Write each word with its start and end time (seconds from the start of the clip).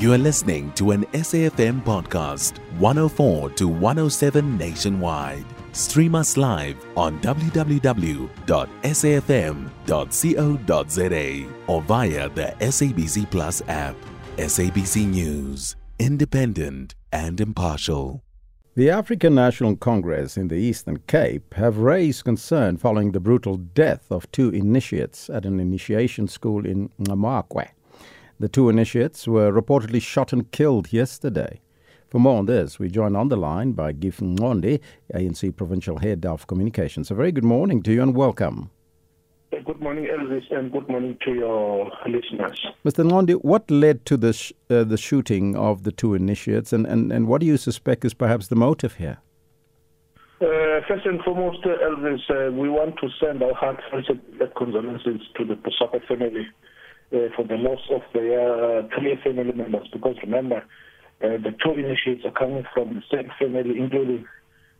You 0.00 0.12
are 0.14 0.18
listening 0.18 0.72
to 0.76 0.92
an 0.92 1.04
SAFM 1.12 1.84
podcast, 1.84 2.56
104 2.78 3.50
to 3.50 3.68
107 3.68 4.56
nationwide. 4.56 5.44
Stream 5.72 6.14
us 6.14 6.38
live 6.38 6.82
on 6.96 7.20
www.safm.co.za 7.20 7.74
or 11.66 11.82
via 11.82 12.28
the 12.30 12.54
SABC 12.60 13.30
Plus 13.30 13.60
app. 13.68 13.94
SABC 14.38 15.06
News, 15.06 15.76
independent 15.98 16.94
and 17.12 17.38
impartial. 17.38 18.22
The 18.76 18.88
African 18.88 19.34
National 19.34 19.76
Congress 19.76 20.38
in 20.38 20.48
the 20.48 20.54
Eastern 20.54 21.00
Cape 21.08 21.52
have 21.52 21.76
raised 21.76 22.24
concern 22.24 22.78
following 22.78 23.12
the 23.12 23.20
brutal 23.20 23.58
death 23.58 24.10
of 24.10 24.32
two 24.32 24.48
initiates 24.48 25.28
at 25.28 25.44
an 25.44 25.60
initiation 25.60 26.26
school 26.26 26.64
in 26.64 26.88
Ngqamakhwe. 27.02 27.68
The 28.40 28.48
two 28.48 28.70
initiates 28.70 29.28
were 29.28 29.52
reportedly 29.52 30.00
shot 30.00 30.32
and 30.32 30.50
killed 30.50 30.94
yesterday. 30.94 31.60
For 32.08 32.18
more 32.18 32.38
on 32.38 32.46
this, 32.46 32.78
we 32.78 32.88
join 32.88 33.14
on 33.14 33.28
the 33.28 33.36
line 33.36 33.72
by 33.72 33.92
Gift 33.92 34.22
Ngqondi, 34.22 34.80
ANC 35.12 35.54
Provincial 35.54 35.98
Head 35.98 36.24
of 36.24 36.46
Communications. 36.46 37.10
A 37.10 37.14
very 37.14 37.32
good 37.32 37.44
morning 37.44 37.82
to 37.82 37.92
you 37.92 38.02
and 38.02 38.16
welcome. 38.16 38.70
Good 39.50 39.82
morning, 39.82 40.06
Elvis, 40.06 40.50
and 40.50 40.72
good 40.72 40.88
morning 40.88 41.18
to 41.26 41.34
your 41.34 41.92
listeners. 42.06 42.58
Mr. 42.82 43.04
Ngqondi, 43.04 43.34
what 43.44 43.70
led 43.70 44.06
to 44.06 44.16
the, 44.16 44.32
sh- 44.32 44.54
uh, 44.70 44.84
the 44.84 44.96
shooting 44.96 45.54
of 45.54 45.82
the 45.82 45.92
two 45.92 46.14
initiates, 46.14 46.72
and, 46.72 46.86
and, 46.86 47.12
and 47.12 47.28
what 47.28 47.42
do 47.42 47.46
you 47.46 47.58
suspect 47.58 48.06
is 48.06 48.14
perhaps 48.14 48.48
the 48.48 48.56
motive 48.56 48.94
here? 48.94 49.18
Uh, 50.40 50.80
first 50.88 51.04
and 51.04 51.20
foremost, 51.20 51.58
uh, 51.66 51.76
Elvis, 51.84 52.22
uh, 52.30 52.50
we 52.52 52.70
want 52.70 52.96
to 53.02 53.08
send 53.20 53.42
our 53.42 53.52
heartfelt 53.52 54.06
condolences 54.56 55.20
to 55.36 55.44
the 55.44 55.56
Posaka 55.56 56.02
family 56.08 56.46
for 57.10 57.44
the 57.46 57.56
loss 57.56 57.80
of 57.90 58.02
their 58.14 58.78
uh, 58.78 58.82
three 58.98 59.18
family 59.24 59.52
members. 59.52 59.88
Because 59.92 60.16
remember, 60.22 60.64
uh, 61.22 61.36
the 61.42 61.54
two 61.62 61.72
initiates 61.72 62.24
are 62.24 62.30
coming 62.32 62.64
from 62.72 62.94
the 62.94 63.02
same 63.12 63.30
family, 63.38 63.78
including 63.78 64.24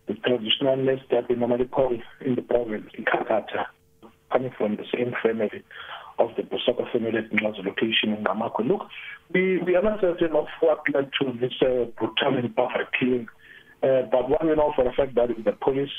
the 0.06 0.14
traditional 0.14 0.76
nest 0.76 1.02
that 1.10 1.28
we 1.28 1.36
normally 1.36 1.66
call 1.66 1.92
in 2.24 2.34
the 2.34 2.42
province, 2.42 2.86
in 2.96 3.04
Kakata. 3.04 3.66
coming 4.32 4.52
from 4.56 4.76
the 4.76 4.84
same 4.94 5.12
family 5.22 5.62
of 6.18 6.30
the 6.36 6.42
Bosaka 6.42 6.90
family 6.92 7.18
at 7.18 7.30
Nqazi 7.30 7.64
location 7.64 8.12
in 8.14 8.24
Ngqamakhwe. 8.24 8.68
Look, 8.68 8.82
we, 9.32 9.58
we 9.58 9.74
are 9.76 9.82
not 9.82 10.00
certain 10.00 10.36
of 10.36 10.46
what 10.60 10.80
led 10.94 11.10
to 11.20 11.32
this 11.40 11.52
uh, 11.62 11.86
brutal 11.98 12.38
and 12.38 12.54
barbaric 12.54 12.88
killing, 12.98 13.26
uh, 13.82 14.02
but 14.10 14.28
one 14.28 14.48
we 14.48 14.54
know 14.54 14.72
for 14.76 14.86
a 14.88 14.92
fact 14.92 15.14
that 15.14 15.28
the 15.44 15.52
police 15.52 15.90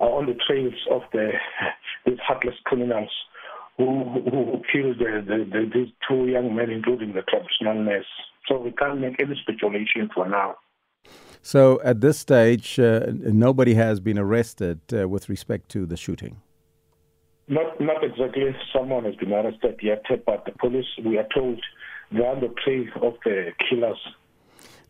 are 0.00 0.10
on 0.10 0.26
the 0.26 0.34
trails 0.46 0.74
of 0.90 1.02
the 1.12 1.30
these 2.06 2.18
heartless 2.26 2.54
criminals 2.64 3.10
who, 3.76 4.04
who, 4.30 4.62
killed 4.72 4.98
the, 4.98 5.22
the, 5.26 5.44
the, 5.50 5.70
these 5.72 5.92
two 6.08 6.26
young 6.26 6.54
men, 6.54 6.70
including 6.70 7.12
the 7.12 7.22
traditional 7.22 7.82
nurse. 7.82 8.06
So 8.48 8.58
we 8.58 8.72
can't 8.72 9.00
make 9.00 9.20
any 9.20 9.38
speculation 9.42 10.08
for 10.14 10.28
now. 10.28 10.56
So 11.42 11.80
at 11.84 12.00
this 12.00 12.18
stage, 12.18 12.78
uh, 12.80 13.06
nobody 13.08 13.74
has 13.74 14.00
been 14.00 14.18
arrested 14.18 14.80
uh, 14.92 15.08
with 15.08 15.28
respect 15.28 15.68
to 15.70 15.86
the 15.86 15.96
shooting. 15.96 16.40
Not 17.48 17.80
not 17.80 18.02
exactly 18.02 18.56
someone 18.72 19.04
has 19.04 19.14
been 19.14 19.32
arrested 19.32 19.78
yet, 19.80 20.02
but 20.26 20.44
the 20.46 20.52
police, 20.58 20.86
we 21.04 21.16
are 21.16 21.28
told, 21.32 21.60
they 22.10 22.18
are 22.18 22.34
on 22.34 22.40
the 22.40 22.52
trail 22.64 22.86
of 23.02 23.14
the 23.24 23.52
killers 23.68 23.98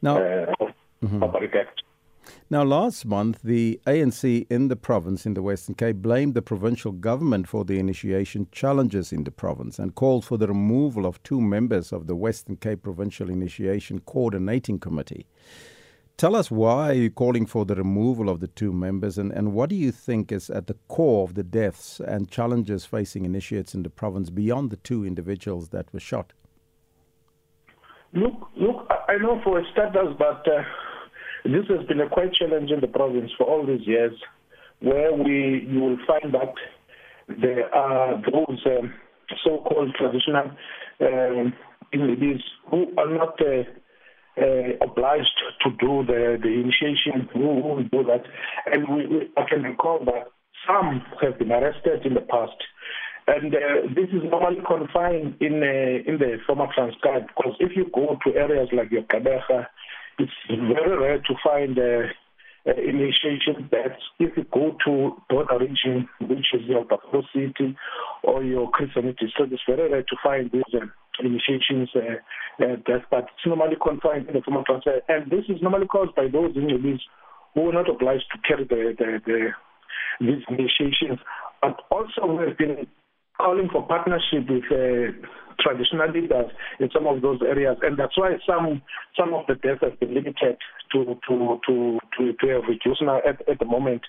Now, 0.00 0.17
uh, 0.17 0.71
Mhm. 1.05 1.23
Act. 1.55 1.83
Now, 2.49 2.63
last 2.63 3.05
month, 3.05 3.43
the 3.43 3.81
ANC 3.89 4.47
in 4.49 4.69
the 4.69 4.77
province 4.77 5.27
in 5.27 5.35
the 5.35 5.43
Western 5.43 5.75
Cape 5.75 5.97
blamed 5.97 6.35
the 6.35 6.43
provincial 6.43 6.93
government 6.93 7.49
for 7.49 7.65
the 7.65 7.81
initiation 7.81 8.47
challenges 8.53 9.13
in 9.13 9.25
the 9.25 9.33
province 9.33 9.81
and 9.81 9.97
called 9.97 10.25
for 10.25 10.39
the 10.39 10.47
removal 10.47 11.07
of 11.07 11.21
two 11.25 11.41
members 11.41 11.93
of 11.93 12.07
the 12.07 12.15
Western 12.15 12.55
Cape 12.55 12.85
Provincial 12.85 13.31
Initiation 13.31 13.99
Coordinating 13.99 14.79
Committee. 14.79 15.27
Tell 16.17 16.37
us 16.37 16.49
why 16.49 16.93
you're 16.93 17.11
calling 17.11 17.47
for 17.47 17.65
the 17.65 17.75
removal 17.75 18.29
of 18.29 18.39
the 18.39 18.47
two 18.47 18.73
members 18.73 19.19
and, 19.19 19.33
and 19.33 19.53
what 19.53 19.69
do 19.69 19.75
you 19.75 19.91
think 19.91 20.31
is 20.31 20.49
at 20.49 20.69
the 20.69 20.77
core 20.87 21.25
of 21.25 21.35
the 21.35 21.43
deaths 21.43 21.99
and 21.99 22.31
challenges 22.31 22.87
facing 22.87 23.25
initiates 23.25 23.75
in 23.75 23.83
the 23.83 23.91
province 23.91 24.31
beyond 24.31 24.71
the 24.71 24.77
two 24.77 25.05
individuals 25.05 25.71
that 25.71 25.93
were 25.93 25.99
shot? 25.99 26.33
Look, 28.12 28.35
look, 28.56 28.87
I 29.09 29.17
know 29.17 29.41
for 29.43 29.61
starters, 29.73 30.15
but 30.17 30.47
uh, 30.47 30.62
this 31.53 31.67
has 31.69 31.87
been 31.87 32.01
a 32.01 32.09
quite 32.09 32.33
challenge 32.33 32.71
in 32.71 32.81
the 32.81 32.89
province 32.89 33.31
for 33.37 33.45
all 33.45 33.67
these 33.67 33.87
years, 33.87 34.12
where 34.81 35.12
we 35.12 35.67
you 35.69 35.81
will 35.81 35.99
find 36.07 36.34
that 36.34 36.55
there 37.29 37.75
are 37.75 38.23
those 38.23 38.61
um, 38.67 38.95
so-called 39.45 39.95
traditional 39.95 40.51
um, 41.01 41.53
who 41.93 42.87
are 42.99 43.11
not 43.11 43.41
uh, 43.41 43.62
uh, 44.41 44.73
obliged 44.83 45.43
to 45.62 45.71
do 45.81 46.05
the, 46.06 46.39
the 46.43 46.49
initiation, 46.49 47.29
who, 47.33 47.62
who 47.62 47.83
do 47.85 48.05
that. 48.05 48.25
And 48.67 48.89
we, 48.89 49.06
we, 49.06 49.31
I 49.37 49.49
can 49.49 49.62
recall 49.62 50.05
that 50.05 50.29
some 50.67 51.03
have 51.23 51.39
been 51.39 51.53
arrested 51.53 52.05
in 52.05 52.15
the 52.15 52.21
past. 52.21 52.56
And 53.29 53.55
uh, 53.55 53.59
this 53.95 54.09
is 54.12 54.23
normally 54.31 54.62
confined 54.67 55.37
in 55.41 55.62
uh, 55.62 56.11
in 56.11 56.19
the 56.19 56.39
former 56.47 56.69
Transkei 56.69 57.27
because 57.27 57.56
if 57.59 57.73
you 57.75 57.91
go 57.93 58.17
to 58.25 58.37
areas 58.37 58.69
like 58.73 58.93
your 58.93 59.03
Kabeja, 59.03 59.67
it's 60.19 60.32
very 60.49 60.99
rare 60.99 61.19
to 61.19 61.34
find 61.44 61.78
uh, 61.78 62.09
initiation 62.66 63.69
deaths. 63.71 64.03
If 64.19 64.37
you 64.37 64.44
go 64.53 64.77
to 64.87 65.16
border 65.31 65.59
region, 65.59 66.09
which 66.21 66.47
is 66.54 66.62
your 66.66 66.84
Buffalo 66.84 67.22
City 67.34 67.77
or 68.22 68.43
your 68.43 68.71
Chris 68.71 68.91
Hani 68.97 69.16
district, 69.19 69.53
it's 69.53 69.62
very 69.69 69.91
rare 69.91 70.03
to 70.03 70.16
find 70.22 70.50
these 70.50 70.62
uh, 70.75 70.87
initiations 71.21 71.91
uh, 71.94 72.65
uh, 72.65 72.76
deaths, 72.87 73.05
but 73.10 73.25
it's 73.25 73.47
normally 73.47 73.76
confined 73.81 74.28
in 74.28 74.34
the 74.34 74.43
former 74.43 74.62
Transkei. 74.65 75.00
And 75.09 75.31
this 75.31 75.44
is 75.49 75.62
normally 75.62 75.87
caused 75.87 76.15
by 76.15 76.28
those 76.28 76.56
individuals 76.56 77.00
who 77.55 77.71
are 77.71 77.72
not 77.72 77.88
obliged 77.88 78.25
to 78.32 78.38
carry 78.47 78.65
the, 78.65 78.94
the, 78.99 79.21
the 79.25 79.49
these 80.21 80.43
initiations. 80.49 81.19
But 81.60 81.81
also 81.91 82.26
we 82.26 82.49
have 82.49 82.59
been 82.59 82.87
calling 83.38 83.69
for 83.71 83.87
partnership 83.87 84.49
with 84.49 84.65
uh, 84.72 85.12
traditional 85.61 86.11
leaders 86.11 86.50
in 86.81 86.91
some 86.93 87.06
of 87.06 87.22
those 87.22 87.41
areas, 87.43 87.77
and 87.83 87.99
that's 87.99 88.17
why 88.17 88.37
some 88.47 88.83
some 89.17 89.34
of 89.34 89.47
the 89.47 89.55
deaths 89.55 89.81
have 89.83 89.99
been 90.00 90.15
limited 90.15 90.59
to 90.93 91.17
to 91.28 91.61
to 91.67 91.99
to, 92.17 92.33
to 92.33 92.47
a 92.50 92.61
reduced 92.61 93.03
now 93.03 93.19
at, 93.27 93.47
at 93.49 93.59
the 93.59 93.65
moment. 93.65 94.03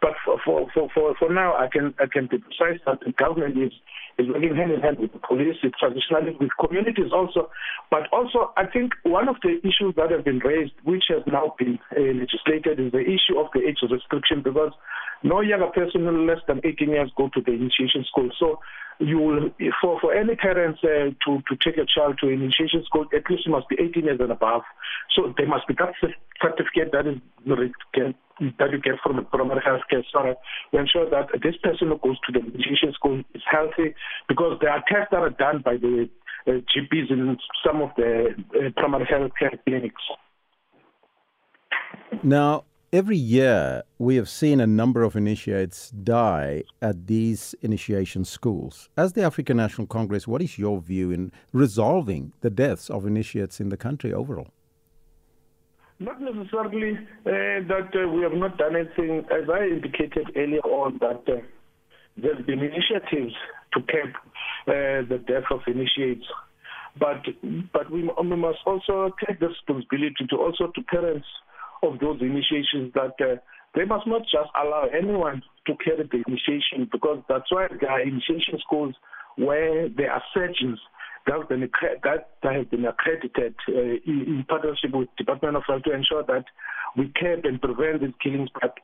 But 0.00 0.12
for, 0.24 0.38
for 0.44 0.88
for 0.92 1.14
for 1.18 1.32
now, 1.32 1.54
I 1.56 1.68
can 1.72 1.94
I 1.98 2.06
can 2.10 2.26
be 2.26 2.38
precise 2.38 2.80
that 2.86 3.00
the 3.00 3.12
government 3.12 3.56
is 3.56 3.72
is 4.18 4.28
working 4.28 4.56
hand 4.56 4.72
in 4.72 4.80
hand 4.80 4.98
with 4.98 5.12
the 5.12 5.18
police, 5.18 5.56
traditionally 5.78 6.36
with 6.40 6.50
communities 6.60 7.12
also. 7.12 7.50
But 7.90 8.08
also, 8.12 8.52
I 8.56 8.66
think 8.66 8.92
one 9.04 9.28
of 9.28 9.36
the 9.42 9.60
issues 9.60 9.94
that 9.96 10.10
have 10.10 10.24
been 10.24 10.38
raised, 10.38 10.72
which 10.84 11.04
has 11.08 11.22
now 11.26 11.54
been 11.58 11.78
uh, 11.96 12.00
legislated, 12.00 12.80
is 12.80 12.92
the 12.92 13.04
issue 13.04 13.38
of 13.38 13.48
the 13.52 13.60
age 13.60 13.78
restriction 13.84 14.42
because 14.42 14.72
no 15.22 15.40
younger 15.40 15.68
person 15.68 16.26
less 16.26 16.40
than 16.48 16.60
18 16.64 16.90
years 16.90 17.10
go 17.16 17.28
to 17.34 17.40
the 17.40 17.52
initiation 17.52 18.04
school. 18.08 18.30
So 18.38 18.60
you 18.98 19.18
will, 19.18 19.50
for, 19.80 20.00
for 20.00 20.14
any 20.14 20.36
parents 20.36 20.80
uh, 20.82 21.10
to, 21.24 21.42
to 21.48 21.56
take 21.62 21.76
a 21.76 21.86
child 21.86 22.18
to 22.20 22.28
an 22.28 22.42
initiation 22.42 22.82
school, 22.84 23.06
at 23.14 23.28
least 23.30 23.46
you 23.46 23.52
must 23.52 23.68
be 23.68 23.76
18 23.78 24.04
years 24.04 24.20
and 24.20 24.32
above. 24.32 24.62
So 25.14 25.34
there 25.36 25.46
must 25.46 25.66
be 25.68 25.74
that 25.78 25.92
certificate 26.40 26.92
that 26.92 27.06
is 27.06 27.20
that 28.58 28.70
you 28.70 28.78
get 28.78 28.94
from 29.02 29.16
the 29.16 29.22
primary 29.22 29.62
health 29.64 29.80
care 29.88 30.04
center 30.12 30.34
to 30.70 30.78
ensure 30.78 31.08
that 31.08 31.28
this 31.42 31.56
person 31.62 31.88
who 31.88 31.98
goes 31.98 32.18
to 32.26 32.32
the 32.32 32.40
initiation 32.40 32.92
school 32.92 33.22
is 33.34 33.42
healthy 33.50 33.94
because 34.28 34.58
there 34.60 34.70
are 34.70 34.82
tests 34.88 35.08
that 35.10 35.20
are 35.20 35.30
done 35.30 35.62
by 35.64 35.76
the 35.76 36.08
uh, 36.46 36.50
GPs 36.50 37.10
in 37.10 37.38
some 37.64 37.80
of 37.80 37.90
the 37.96 38.34
uh, 38.54 38.70
primary 38.76 39.06
health 39.06 39.32
care 39.38 39.52
clinics. 39.66 40.02
Now, 42.22 42.64
every 42.92 43.16
year 43.16 43.82
we 43.98 44.16
have 44.16 44.28
seen 44.28 44.60
a 44.60 44.66
number 44.66 45.02
of 45.02 45.16
initiates 45.16 45.90
die 45.90 46.62
at 46.80 47.06
these 47.06 47.54
initiation 47.62 48.24
schools. 48.24 48.88
As 48.96 49.12
the 49.12 49.22
African 49.22 49.56
National 49.56 49.86
Congress, 49.86 50.26
what 50.26 50.42
is 50.42 50.58
your 50.58 50.80
view 50.80 51.10
in 51.10 51.32
resolving 51.52 52.32
the 52.40 52.50
deaths 52.50 52.88
of 52.90 53.06
initiates 53.06 53.60
in 53.60 53.68
the 53.68 53.76
country 53.76 54.12
overall? 54.12 54.48
Not 55.98 56.20
necessarily 56.20 56.98
uh, 56.98 57.64
that 57.72 57.90
uh, 57.94 58.08
we 58.08 58.22
have 58.22 58.34
not 58.34 58.58
done 58.58 58.76
anything. 58.76 59.24
As 59.30 59.48
I 59.48 59.64
indicated 59.64 60.30
earlier 60.36 60.60
on, 60.60 60.98
that 61.00 61.22
uh, 61.26 61.40
there's 62.16 62.44
been 62.44 62.60
initiatives 62.60 63.34
to 63.72 63.80
cap 63.82 64.14
uh, 64.68 65.08
the 65.08 65.22
death 65.26 65.44
of 65.50 65.60
initiates, 65.66 66.26
but 66.98 67.24
but 67.72 67.90
we, 67.90 68.02
we 68.02 68.36
must 68.36 68.58
also 68.66 69.10
take 69.26 69.40
the 69.40 69.48
responsibility 69.48 70.26
to 70.28 70.36
also 70.36 70.70
to 70.74 70.82
parents 70.82 71.26
of 71.82 71.98
those 72.00 72.20
initiations 72.20 72.92
that 72.94 73.14
uh, 73.20 73.36
they 73.74 73.84
must 73.84 74.06
not 74.06 74.22
just 74.22 74.50
allow 74.54 74.88
anyone 74.96 75.42
to 75.66 75.74
carry 75.84 76.08
the 76.08 76.22
initiation 76.26 76.88
because 76.90 77.22
that's 77.28 77.50
why 77.50 77.66
there 77.80 77.90
are 77.90 78.00
initiation 78.00 78.58
schools 78.60 78.94
where 79.36 79.88
there 79.88 80.12
are 80.12 80.22
surgeons 80.32 80.78
that 81.26 81.38
have 81.38 81.48
been, 81.48 81.68
that 82.04 82.26
have 82.42 82.70
been 82.70 82.86
accredited 82.86 83.54
uh, 83.68 83.98
in, 84.06 84.44
partnership 84.48 84.90
with 84.92 85.08
Department 85.18 85.56
of 85.56 85.64
Health 85.66 85.82
to 85.84 85.92
ensure 85.92 86.22
that 86.24 86.44
we 86.96 87.12
curb 87.16 87.44
and 87.44 87.60
prevent 87.60 88.00
these 88.00 88.14
killings. 88.22 88.48
But 88.60 88.74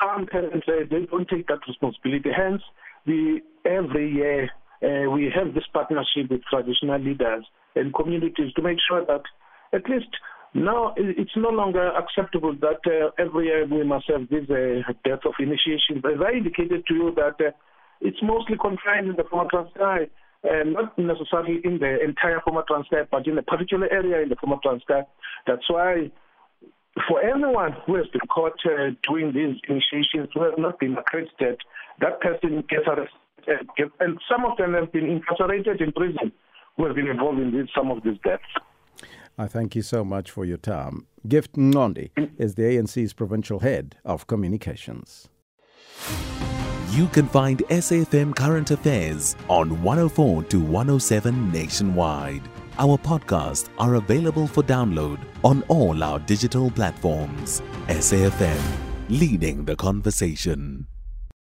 some 0.00 0.26
parents 0.26 0.66
uh, 0.68 0.84
they 0.90 1.06
don't 1.06 1.28
take 1.28 1.46
that 1.46 1.60
responsibility. 1.66 2.30
Hence, 2.34 2.62
we 3.06 3.42
every 3.64 4.12
year 4.12 4.50
uh, 4.82 5.10
we 5.10 5.32
have 5.34 5.54
this 5.54 5.64
partnership 5.72 6.30
with 6.30 6.42
traditional 6.50 7.00
leaders 7.00 7.44
and 7.76 7.94
communities 7.94 8.52
to 8.56 8.62
make 8.62 8.78
sure 8.88 9.04
that 9.06 9.22
at 9.72 9.88
least 9.88 10.10
now 10.54 10.94
it's 10.96 11.36
no 11.36 11.50
longer 11.50 11.92
acceptable 11.96 12.54
that 12.60 12.80
uh, 12.86 13.10
every 13.22 13.46
year 13.46 13.66
we 13.66 13.84
must 13.84 14.06
have 14.08 14.28
this 14.28 14.50
uh, 14.50 14.92
death 15.04 15.20
of 15.24 15.34
initiation. 15.38 15.98
As 15.98 16.20
I 16.20 16.36
indicated 16.36 16.86
to 16.88 16.94
you 16.94 17.14
that 17.16 17.38
uh, 17.38 17.50
it's 18.00 18.18
mostly 18.22 18.56
confined 18.60 19.08
in 19.08 19.16
the 19.16 19.24
former 19.30 19.48
Transkei, 19.48 20.10
and 20.42 20.72
not 20.72 20.98
necessarily 20.98 21.60
in 21.64 21.78
the 21.78 22.02
entire 22.02 22.40
former 22.40 22.64
Transkei, 22.68 23.06
but 23.10 23.26
in 23.26 23.38
a 23.38 23.42
particular 23.42 23.88
area 23.92 24.22
in 24.22 24.28
the 24.28 24.36
former 24.36 24.56
Transkei. 24.64 25.04
That's 25.46 25.68
why 25.68 26.10
for 27.06 27.22
anyone 27.22 27.76
who 27.86 27.94
has 27.96 28.06
been 28.08 28.26
caught 28.32 28.58
uh, 28.66 28.90
doing 29.08 29.32
these 29.32 29.56
initiations 29.68 30.30
who 30.34 30.42
have 30.42 30.58
not 30.58 30.80
been 30.80 30.96
accredited, 30.96 31.60
that 32.00 32.20
person 32.20 32.64
gets 32.68 32.86
arrested, 32.88 33.92
and 34.00 34.18
some 34.28 34.44
of 34.44 34.56
them 34.56 34.74
have 34.74 34.90
been 34.92 35.06
incarcerated 35.06 35.80
in 35.80 35.92
prison 35.92 36.32
who 36.76 36.86
have 36.86 36.96
been 36.96 37.08
involved 37.08 37.38
in 37.38 37.68
some 37.76 37.90
of 37.90 38.02
these 38.02 38.18
deaths. 38.24 38.42
I 39.40 39.46
thank 39.46 39.74
you 39.74 39.80
so 39.80 40.04
much 40.04 40.30
for 40.30 40.44
your 40.44 40.58
time. 40.58 41.06
Gift 41.26 41.54
Ngqondi 41.54 42.10
is 42.36 42.56
the 42.56 42.64
ANC's 42.76 43.14
provincial 43.14 43.60
head 43.60 43.96
of 44.04 44.26
communications. 44.26 45.30
You 46.90 47.06
can 47.06 47.26
find 47.26 47.60
SAFM 47.70 48.36
Current 48.36 48.70
Affairs 48.70 49.36
on 49.48 49.82
104 49.82 50.44
to 50.44 50.60
107 50.60 51.52
nationwide. 51.52 52.42
Our 52.78 52.98
podcasts 52.98 53.70
are 53.78 53.94
available 53.94 54.46
for 54.46 54.62
download 54.62 55.18
on 55.42 55.62
all 55.68 56.02
our 56.02 56.18
digital 56.18 56.70
platforms. 56.70 57.62
SAFM, 57.88 58.60
leading 59.08 59.64
the 59.64 59.74
conversation. 59.74 60.86